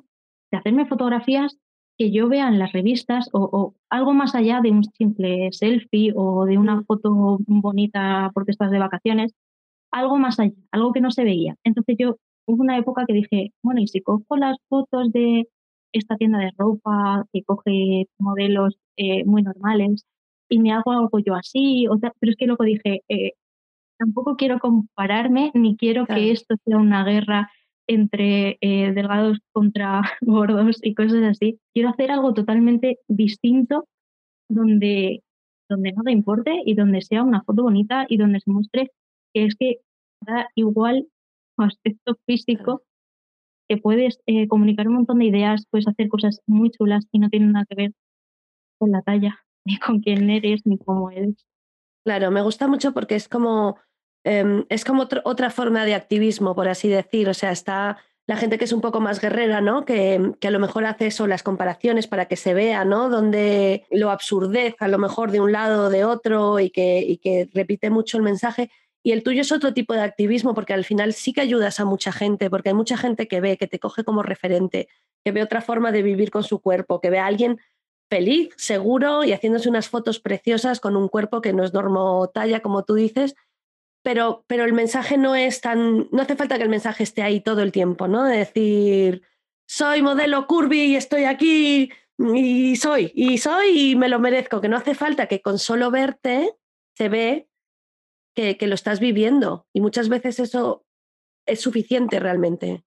[0.50, 1.56] de hacerme fotografías
[1.98, 6.46] que yo vea en las revistas o, algo más allá de un simple selfie o
[6.46, 9.32] de una foto bonita porque estás de vacaciones,
[9.92, 11.56] algo más allá, algo que no se veía.
[11.64, 15.48] Entonces yo hubo una época que dije, bueno, y si cojo las fotos de
[15.92, 20.06] esta tienda de ropa que coge modelos eh, muy normales,
[20.48, 21.86] y me hago algo yo así,
[22.20, 23.32] pero es que luego dije, eh,
[23.98, 27.50] tampoco quiero compararme ni quiero que esto sea una guerra
[27.86, 31.58] entre eh, delgados contra gordos y cosas así.
[31.72, 33.88] Quiero hacer algo totalmente distinto
[34.48, 35.22] donde,
[35.70, 38.90] donde nada importe y donde sea una foto bonita y donde se muestre
[39.34, 39.80] es que
[40.20, 41.08] da igual
[41.58, 42.82] aspecto físico
[43.68, 47.30] que puedes eh, comunicar un montón de ideas, puedes hacer cosas muy chulas y no
[47.30, 47.92] tienen nada que ver
[48.78, 49.38] con la talla.
[49.64, 51.46] ni con quién eres, ni cómo eres.
[52.04, 53.78] Claro, me gusta mucho porque es como,
[54.24, 57.28] em, es como otra forma de activismo, por así decir.
[57.28, 59.84] O sea, está la gente que es un poco más guerrera, ¿no?
[59.84, 63.08] Que, que, a lo mejor hace eso, las comparaciones para que se vea, ¿no?
[63.08, 67.18] Donde lo absurdez a lo mejor de un lado o de otro y que, y
[67.18, 68.70] que repite mucho el mensaje.
[69.02, 71.84] Y el tuyo es otro tipo de activismo porque al final sí que ayudas a
[71.84, 74.88] mucha gente, porque hay mucha gente que ve, que te coge como referente,
[75.24, 77.58] que ve otra forma de vivir con su cuerpo, que ve a alguien
[78.08, 82.60] feliz, seguro y haciéndose unas fotos preciosas con un cuerpo que no es normo talla,
[82.60, 83.34] como tú dices,
[84.02, 87.40] pero, pero el mensaje no es tan, no hace falta que el mensaje esté ahí
[87.40, 88.24] todo el tiempo, ¿no?
[88.24, 89.22] De decir,
[89.66, 94.68] soy modelo curvy y estoy aquí y soy, y soy y me lo merezco, que
[94.68, 96.52] no hace falta que con solo verte
[96.94, 97.48] se ve
[98.34, 100.84] que, que lo estás viviendo y muchas veces eso
[101.46, 102.82] es suficiente realmente.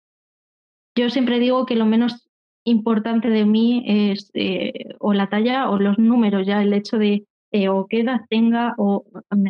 [0.98, 2.30] Yo siempre digo que lo menos
[2.64, 7.26] importante de mí es eh, o la talla o los números, ya el hecho de
[7.52, 9.06] eh, o qué edad tenga, o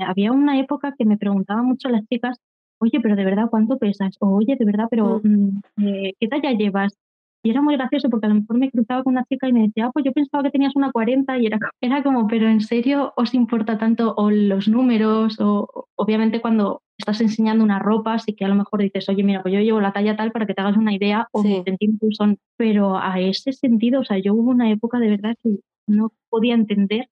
[0.06, 2.38] había una época que me preguntaban mucho las chicas,
[2.80, 4.16] oye, pero de verdad, ¿cuánto pesas?
[4.20, 5.62] O oye, de verdad, pero mm.
[5.78, 6.98] Mm, eh, ¿qué talla llevas?
[7.46, 9.68] Y era muy gracioso porque a lo mejor me cruzaba con una chica y me
[9.68, 12.60] decía, ah, pues yo pensaba que tenías una 40 y era, era como, pero ¿en
[12.60, 15.40] serio os importa tanto o los números?
[15.40, 19.44] O obviamente cuando estás enseñando una ropa, así que a lo mejor dices, oye, mira,
[19.44, 22.16] pues yo llevo la talla tal para que te hagas una idea o mis centímetros
[22.18, 26.14] son, pero a ese sentido, o sea, yo hubo una época de verdad que no
[26.32, 27.10] podía entender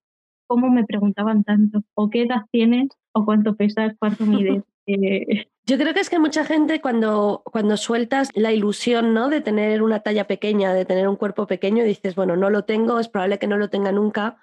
[0.47, 4.63] cómo me preguntaban tanto, o qué edad tienes, o cuánto pesas, cuánto mides.
[4.85, 9.29] Eh, yo creo que es que mucha gente cuando, cuando sueltas la ilusión ¿no?
[9.29, 12.99] de tener una talla pequeña, de tener un cuerpo pequeño, dices, bueno, no lo tengo,
[12.99, 14.37] es probable que no lo tenga nunca.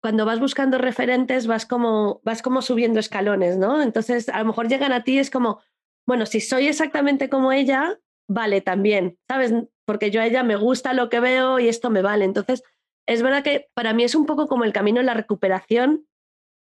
[0.00, 3.82] Cuando vas buscando referentes, vas como, vas como subiendo escalones, ¿no?
[3.82, 5.60] Entonces, a lo mejor llegan a ti, es como,
[6.06, 9.52] bueno, si soy exactamente como ella, vale también, ¿sabes?
[9.84, 12.24] Porque yo a ella me gusta lo que veo y esto me vale.
[12.24, 12.62] Entonces,
[13.06, 16.06] es verdad que para mí es un poco como el camino en la recuperación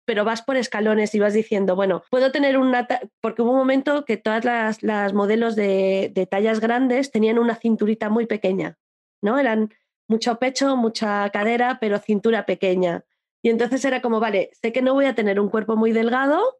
[0.06, 2.88] pero vas por escalones y vas diciendo, bueno, puedo tener una,
[3.22, 4.44] porque hubo un momento que todas
[4.82, 8.78] las, modelos de, tallas grandes tenían una cinturita muy pequeña,
[9.22, 9.38] ¿no?
[9.38, 9.74] Eran
[10.08, 13.06] mucho pecho, mucha cadera, pero cintura pequeña.
[13.44, 16.60] Y entonces era como, vale, sé que no voy a tener un cuerpo muy delgado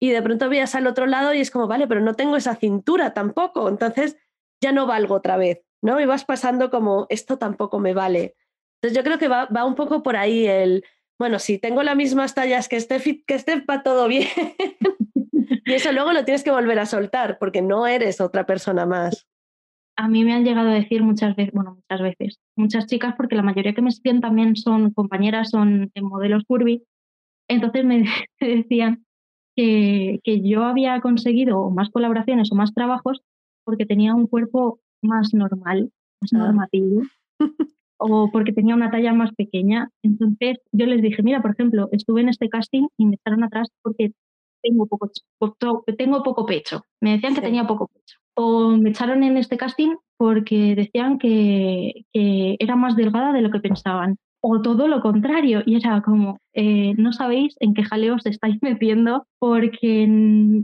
[0.00, 2.54] y de pronto veías al otro lado y es como, vale, pero no tengo esa
[2.54, 4.16] cintura tampoco, entonces
[4.60, 6.00] ya no valgo otra vez, ¿no?
[6.00, 8.36] Y vas pasando como, esto tampoco me vale.
[8.76, 10.84] Entonces yo creo que va, va un poco por ahí el,
[11.18, 14.28] bueno, si tengo las mismas tallas que esté, que esté va todo bien.
[15.64, 19.26] y eso luego lo tienes que volver a soltar porque no eres otra persona más.
[19.96, 23.34] A mí me han llegado a decir muchas veces, bueno, muchas veces, muchas chicas, porque
[23.34, 26.84] la mayoría que me siguen también son compañeras, son en modelos curvy.
[27.48, 28.04] Entonces me
[28.40, 29.04] decían
[29.56, 33.22] que, que yo había conseguido más colaboraciones o más trabajos
[33.64, 36.38] porque tenía un cuerpo más normal, más ah.
[36.38, 37.02] normativo.
[37.98, 39.90] o porque tenía una talla más pequeña.
[40.02, 43.68] Entonces yo les dije, mira, por ejemplo, estuve en este casting y me echaron atrás
[43.82, 44.12] porque
[44.62, 45.10] tengo poco,
[45.96, 46.82] tengo poco pecho.
[47.00, 48.18] Me decían que tenía poco pecho.
[48.34, 53.50] O me echaron en este casting porque decían que, que era más delgada de lo
[53.50, 55.62] que pensaban o todo lo contrario.
[55.66, 60.08] Y era como, eh, no sabéis en qué jaleo os estáis metiendo porque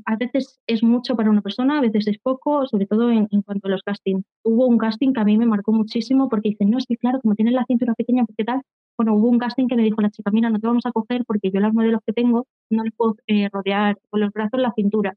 [0.06, 3.68] a veces es mucho para una persona, a veces es poco, sobre todo en, cuanto
[3.68, 4.24] a los castings.
[4.44, 7.20] Hubo un casting que a mí me marcó muchísimo porque dicen, no, es que claro,
[7.20, 8.62] como tienes la cintura pequeña, ¿qué tal?
[8.96, 11.24] Bueno, hubo un casting que me dijo la chica, mira, no te vamos a coger
[11.26, 14.72] porque yo los modelos que tengo no les puedo eh, rodear con los brazos la
[14.74, 15.14] cintura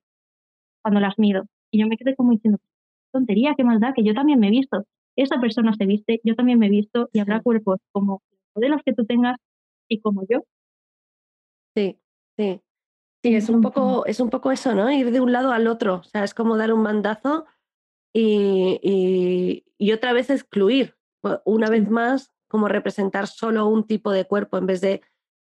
[0.81, 1.45] cuando las mido.
[1.71, 2.59] Y yo me quedé como diciendo,
[3.11, 4.85] tontería, qué más da, que yo también me he visto.
[5.15, 8.21] Esa persona se viste, yo también me he visto y habrá cuerpos como
[8.57, 9.37] modelos que tú tengas
[9.87, 10.43] y como yo.
[11.75, 11.99] Sí,
[12.37, 12.61] sí.
[13.23, 14.91] Sí, es un poco, es un poco eso, ¿no?
[14.91, 15.95] Ir de un lado al otro.
[15.95, 17.45] O sea, es como dar un mandazo
[18.13, 20.95] y, y, otra vez excluir.
[21.45, 25.01] Una vez más, como representar solo un tipo de cuerpo en vez de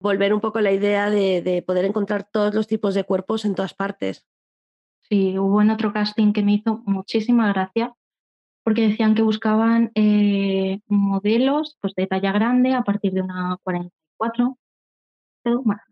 [0.00, 3.54] volver un poco la idea de, de, poder encontrar todos los tipos de cuerpos en
[3.54, 4.26] todas partes.
[5.02, 7.94] Sí, hubo en otro casting que me hizo muchísima gracia,
[8.66, 14.58] porque decían que buscaban eh, modelos pues, de talla grande a partir de una 44.
[15.44, 15.82] Pero, bueno,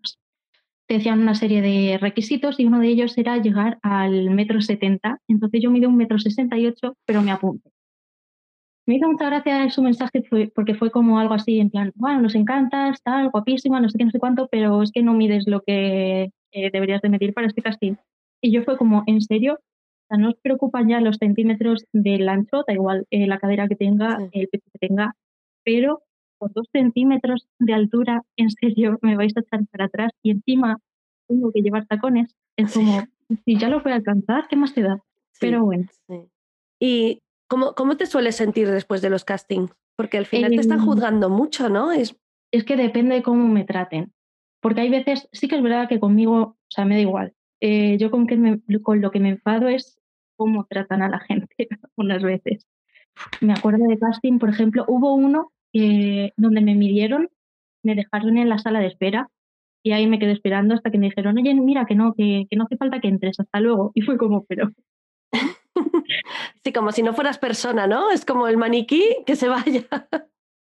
[0.89, 5.21] te decían una serie de requisitos y uno de ellos era llegar al metro 70.
[5.29, 7.71] Entonces yo mido un metro 68, pero me apunte.
[8.87, 12.35] Me hizo mucha gracia su mensaje porque fue como algo así, en plan, bueno, nos
[12.35, 15.61] encanta, está guapísima, no sé qué, no sé cuánto, pero es que no mides lo
[15.61, 17.95] que eh, deberías de medir para este casting.
[18.41, 19.61] Y yo fue como, ¿en serio?
[20.09, 23.77] Sea, no os preocupan ya los centímetros del ancho, da igual eh, la cadera que
[23.77, 25.17] tenga, el pecho que tenga,
[25.65, 26.03] pero
[26.39, 30.79] por dos centímetros de altura, en serio, me vais a echar para atrás y encima
[31.29, 32.35] tengo que llevar tacones.
[32.57, 33.03] Es como,
[33.45, 35.03] si ya lo voy a alcanzar, ¿qué más te da?
[35.41, 35.87] pero bueno.
[36.81, 39.73] ¿Y cómo, cómo te sueles sentir después de los castings?
[39.97, 41.93] Porque al final te están em, juzgando mucho, ¿no?
[41.93, 42.17] Es...
[42.53, 44.13] es que depende de cómo me traten.
[44.61, 47.35] Porque hay veces, sí que es verdad que conmigo, o sea, me da igual.
[47.67, 49.99] Eh, yo con, que con lo que me enfado es
[50.37, 51.49] cómo tratan a la gente
[51.97, 52.67] unas veces.
[53.41, 55.51] Me acuerdo de casting, por ejemplo, hubo uno
[56.37, 57.31] donde me midieron,
[57.83, 59.31] me dejaron en la sala de espera
[59.83, 62.57] y ahí me quedé esperando hasta que me dijeron, oye, mira, que no, que, que
[62.57, 63.93] no hace falta que entres, hasta luego.
[63.95, 64.71] Y fue como, pero...
[66.63, 68.11] Sí, como si no fueras persona, ¿no?
[68.11, 69.85] Es como el maniquí que se vaya.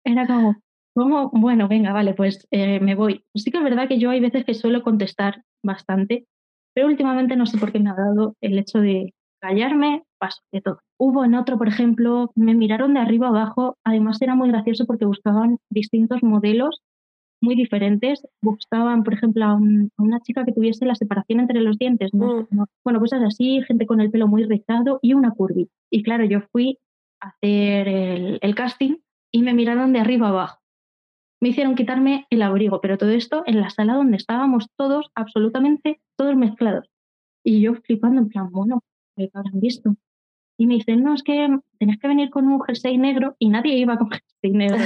[0.03, 0.61] Era como,
[0.93, 3.23] como bueno, venga, vale, pues eh, me voy.
[3.35, 6.27] Sí que es verdad que yo hay veces que suelo contestar bastante
[6.77, 10.61] pero últimamente no sé por qué me ha dado el hecho de callarme, paso de
[10.61, 10.79] todo.
[10.99, 15.05] Hubo en otro, por ejemplo, me miraron de arriba abajo, además era muy gracioso porque
[15.05, 16.83] buscaban distintos modelos
[17.41, 18.27] muy diferentes.
[18.43, 22.13] Buscaban, por ejemplo, a, una chica que tuviese la separación entre los dientes.
[22.13, 22.43] Mm.
[22.83, 25.71] Bueno, cosas así, gente con el pelo muy rizado y una curvy.
[25.89, 26.77] Y claro, yo fui
[27.21, 28.97] a hacer el, el casting
[29.31, 30.59] y me miraron de arriba abajo
[31.39, 36.01] me hicieron quitarme el abrigo, pero todo esto en la sala donde estábamos todos, absolutamente
[36.17, 36.89] todos mezclados.
[37.43, 38.83] Y yo flipando en plan, bueno,
[39.15, 39.95] ¿qué habrán visto?
[40.57, 41.47] Y me dice, no, es que
[41.79, 44.09] tenías que venir con un jersey negro y nadie iba con
[44.41, 44.83] jersey negro.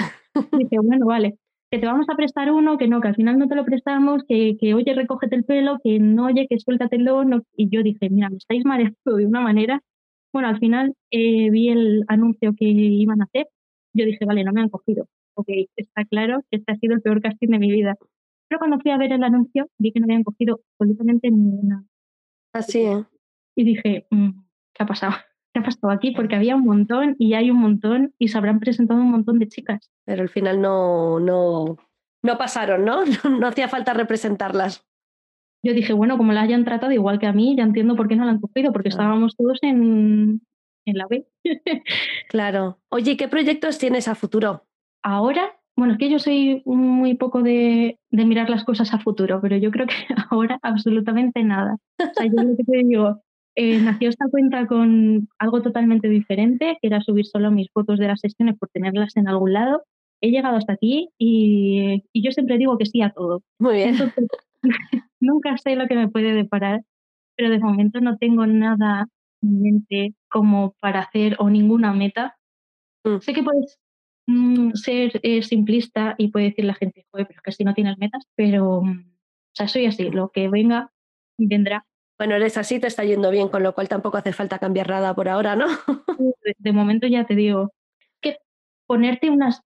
[0.51, 1.37] y dice, bueno, vale,
[1.71, 4.23] que te vamos a prestar uno, que no, que al final no te lo prestamos,
[4.27, 7.23] que, que oye, recógete el pelo, que no, oye, que suéltatelo.
[7.23, 7.43] No.
[7.55, 9.81] Y yo dije, mira, me estáis mareando de una manera.
[10.33, 13.47] Bueno, al final eh, vi el anuncio que iban a hacer.
[13.93, 15.07] Yo dije, vale, no me han cogido.
[15.35, 17.95] Ok, está claro que este ha sido el peor casting de mi vida.
[18.51, 21.85] Pero cuando fui a ver el anuncio, vi que no habían cogido absolutamente ninguna.
[22.51, 23.05] Así, ¿eh?
[23.55, 24.31] Y dije, mm,
[24.73, 25.13] ¿qué ha pasado?
[25.53, 26.11] ¿Qué ha pasado aquí?
[26.11, 29.47] Porque había un montón y hay un montón y se habrán presentado un montón de
[29.47, 29.89] chicas.
[30.03, 31.77] Pero al final no, no,
[32.23, 33.03] no pasaron, ¿no?
[33.39, 34.85] No hacía falta representarlas.
[35.63, 38.17] Yo dije, bueno, como la hayan tratado igual que a mí, ya entiendo por qué
[38.17, 40.41] no la han cogido, porque estábamos todos en,
[40.85, 41.25] en la B.
[42.27, 42.81] claro.
[42.89, 44.67] Oye, ¿qué proyectos tienes a futuro?
[45.03, 49.41] Ahora, bueno, es que yo soy muy poco de, de, mirar las cosas a futuro,
[49.41, 49.95] pero yo creo que
[50.29, 51.77] ahora absolutamente nada.
[51.97, 53.19] O sea, yo lo que te digo,
[53.55, 58.09] eh, nació esta cuenta con algo totalmente diferente, que era subir solo mis fotos de
[58.09, 59.81] las sesiones por tenerlas en algún lado.
[60.21, 63.41] He llegado hasta aquí y, y yo siempre digo que sí a todo.
[63.57, 63.89] Muy bien.
[63.89, 64.27] Entonces,
[65.19, 66.83] nunca sé lo que me puede deparar,
[67.35, 69.07] pero de momento no tengo nada
[69.41, 72.37] en mente como para hacer o ninguna meta.
[73.03, 73.17] Mm.
[73.21, 73.79] Sé que puedes
[74.27, 77.73] mm, ser eh, simplista y puede decir la gente, joder, pero es que si no
[77.73, 79.11] tienes metas, pero mm,
[79.51, 80.91] o sea, soy así, lo que venga,
[81.37, 81.85] vendrá.
[82.17, 85.13] Bueno, eres así, te está yendo bien, con lo cual tampoco hace falta cambiar nada
[85.13, 85.65] por ahora, ¿no?
[86.59, 87.73] de, momento ya te digo,
[88.21, 88.37] que
[88.87, 89.61] ponerte unas...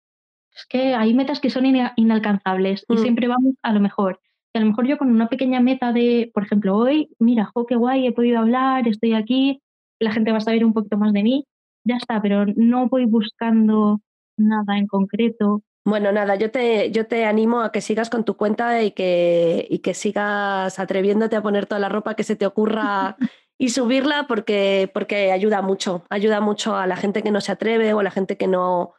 [0.56, 1.66] Es que hay metas que son
[1.98, 2.98] inalcanzables y mm.
[2.98, 4.22] siempre vamos a lo mejor.
[4.54, 7.66] Y a lo mejor yo con una pequeña meta de, por ejemplo, hoy, mira, jo,
[7.66, 9.62] qué guay, he podido hablar, estoy aquí,
[10.00, 11.46] la gente va a saber un poquito más de mí,
[11.84, 14.00] ya está, pero no voy buscando
[14.38, 15.64] nada en concreto.
[15.86, 19.68] Bueno, nada, yo te, yo te animo a que sigas con tu cuenta y que,
[19.70, 23.18] y que sigas atreviéndote a poner toda la ropa que se te ocurra
[23.60, 27.94] y subirla porque, porque ayuda mucho, ayuda mucho a la gente que no se atreve
[27.94, 28.96] o a la gente que no,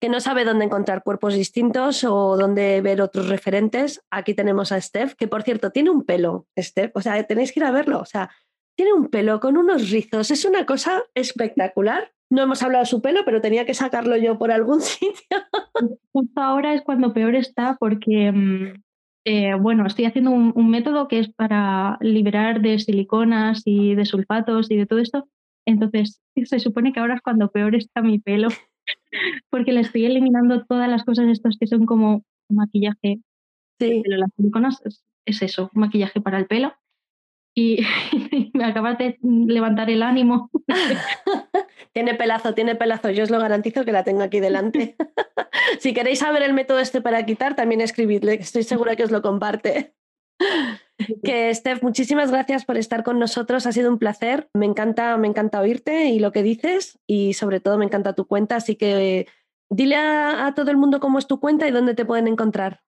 [0.00, 4.00] que no sabe dónde encontrar cuerpos distintos o dónde ver otros referentes.
[4.10, 7.60] Aquí tenemos a Steph, que por cierto tiene un pelo, Steph, o sea, tenéis que
[7.60, 8.30] ir a verlo, o sea,
[8.76, 12.12] tiene un pelo con unos rizos, es una cosa espectacular.
[12.30, 15.38] No hemos hablado de su pelo, pero tenía que sacarlo yo por algún sitio.
[16.12, 18.82] Justo ahora es cuando peor está porque, mm,
[19.24, 24.70] eh, bueno, estoy haciendo un, método que es para liberar de siliconas y de sulfatos
[24.70, 25.28] y de todo esto.
[25.66, 28.48] Entonces, se supone que ahora es cuando peor está mi pelo,
[29.50, 33.20] porque le estoy eliminando todas las cosas estas que son como maquillaje.
[33.78, 34.02] Sí.
[34.04, 36.74] Pero las siliconas es, es eso, maquillaje para el pelo
[37.58, 37.78] y
[38.54, 40.48] me acabas de levantar el ánimo.
[41.92, 44.94] tiene pelazo, tiene pelazo, yo os lo garantizo que la tengo aquí delante.
[45.80, 49.22] si queréis saber el método este para quitar, también escribidle, estoy segura que os lo
[49.22, 49.94] comparte.
[51.24, 55.26] Que Steph, muchísimas gracias por estar con nosotros, ha sido un placer, me encanta, me
[55.26, 59.26] encanta oírte y lo que dices y sobre todo me encanta tu cuenta, así que
[59.68, 62.82] dile a todo el mundo cómo es tu cuenta y dónde te pueden encontrar.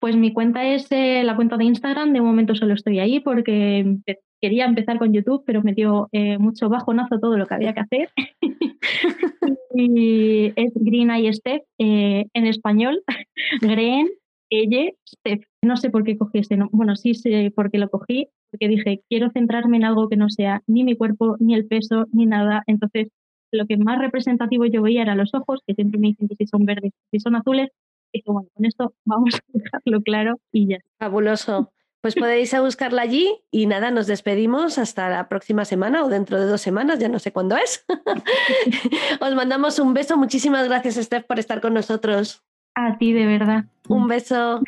[0.00, 3.98] Pues mi cuenta es eh, la cuenta de Instagram, de momento solo estoy ahí porque
[4.40, 7.80] quería empezar con YouTube, pero me dio eh, mucho bajonazo todo lo que había que
[7.80, 8.08] hacer.
[9.74, 13.02] y es Green Eye Steph eh, en español,
[13.60, 14.08] Green
[14.50, 15.44] ella, Steph.
[15.62, 16.76] No sé por qué cogí ese nombre.
[16.76, 20.28] Bueno, sí sé por qué lo cogí, porque dije, quiero centrarme en algo que no
[20.28, 22.64] sea ni mi cuerpo, ni el peso, ni nada.
[22.66, 23.08] Entonces,
[23.52, 26.46] lo que más representativo yo veía eran los ojos, que siempre me dicen que si
[26.46, 27.70] son verdes, si son azules,
[28.12, 30.78] y bueno, con esto vamos a dejarlo claro y ya.
[30.98, 31.72] Fabuloso.
[32.02, 36.40] Pues podéis a buscarla allí y nada, nos despedimos hasta la próxima semana o dentro
[36.40, 37.84] de dos semanas, ya no sé cuándo es.
[39.20, 40.16] Os mandamos un beso.
[40.16, 42.42] Muchísimas gracias, Steph, por estar con nosotros.
[42.74, 43.64] A ti, de verdad.
[43.88, 44.62] Un beso.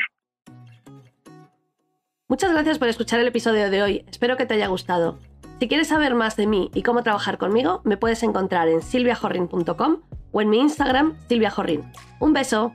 [2.28, 4.04] Muchas gracias por escuchar el episodio de hoy.
[4.10, 5.18] Espero que te haya gustado.
[5.58, 10.02] Si quieres saber más de mí y cómo trabajar conmigo, me puedes encontrar en silviajorrin.com
[10.32, 11.84] o en mi Instagram, silviajorrin.
[12.20, 12.74] Un beso.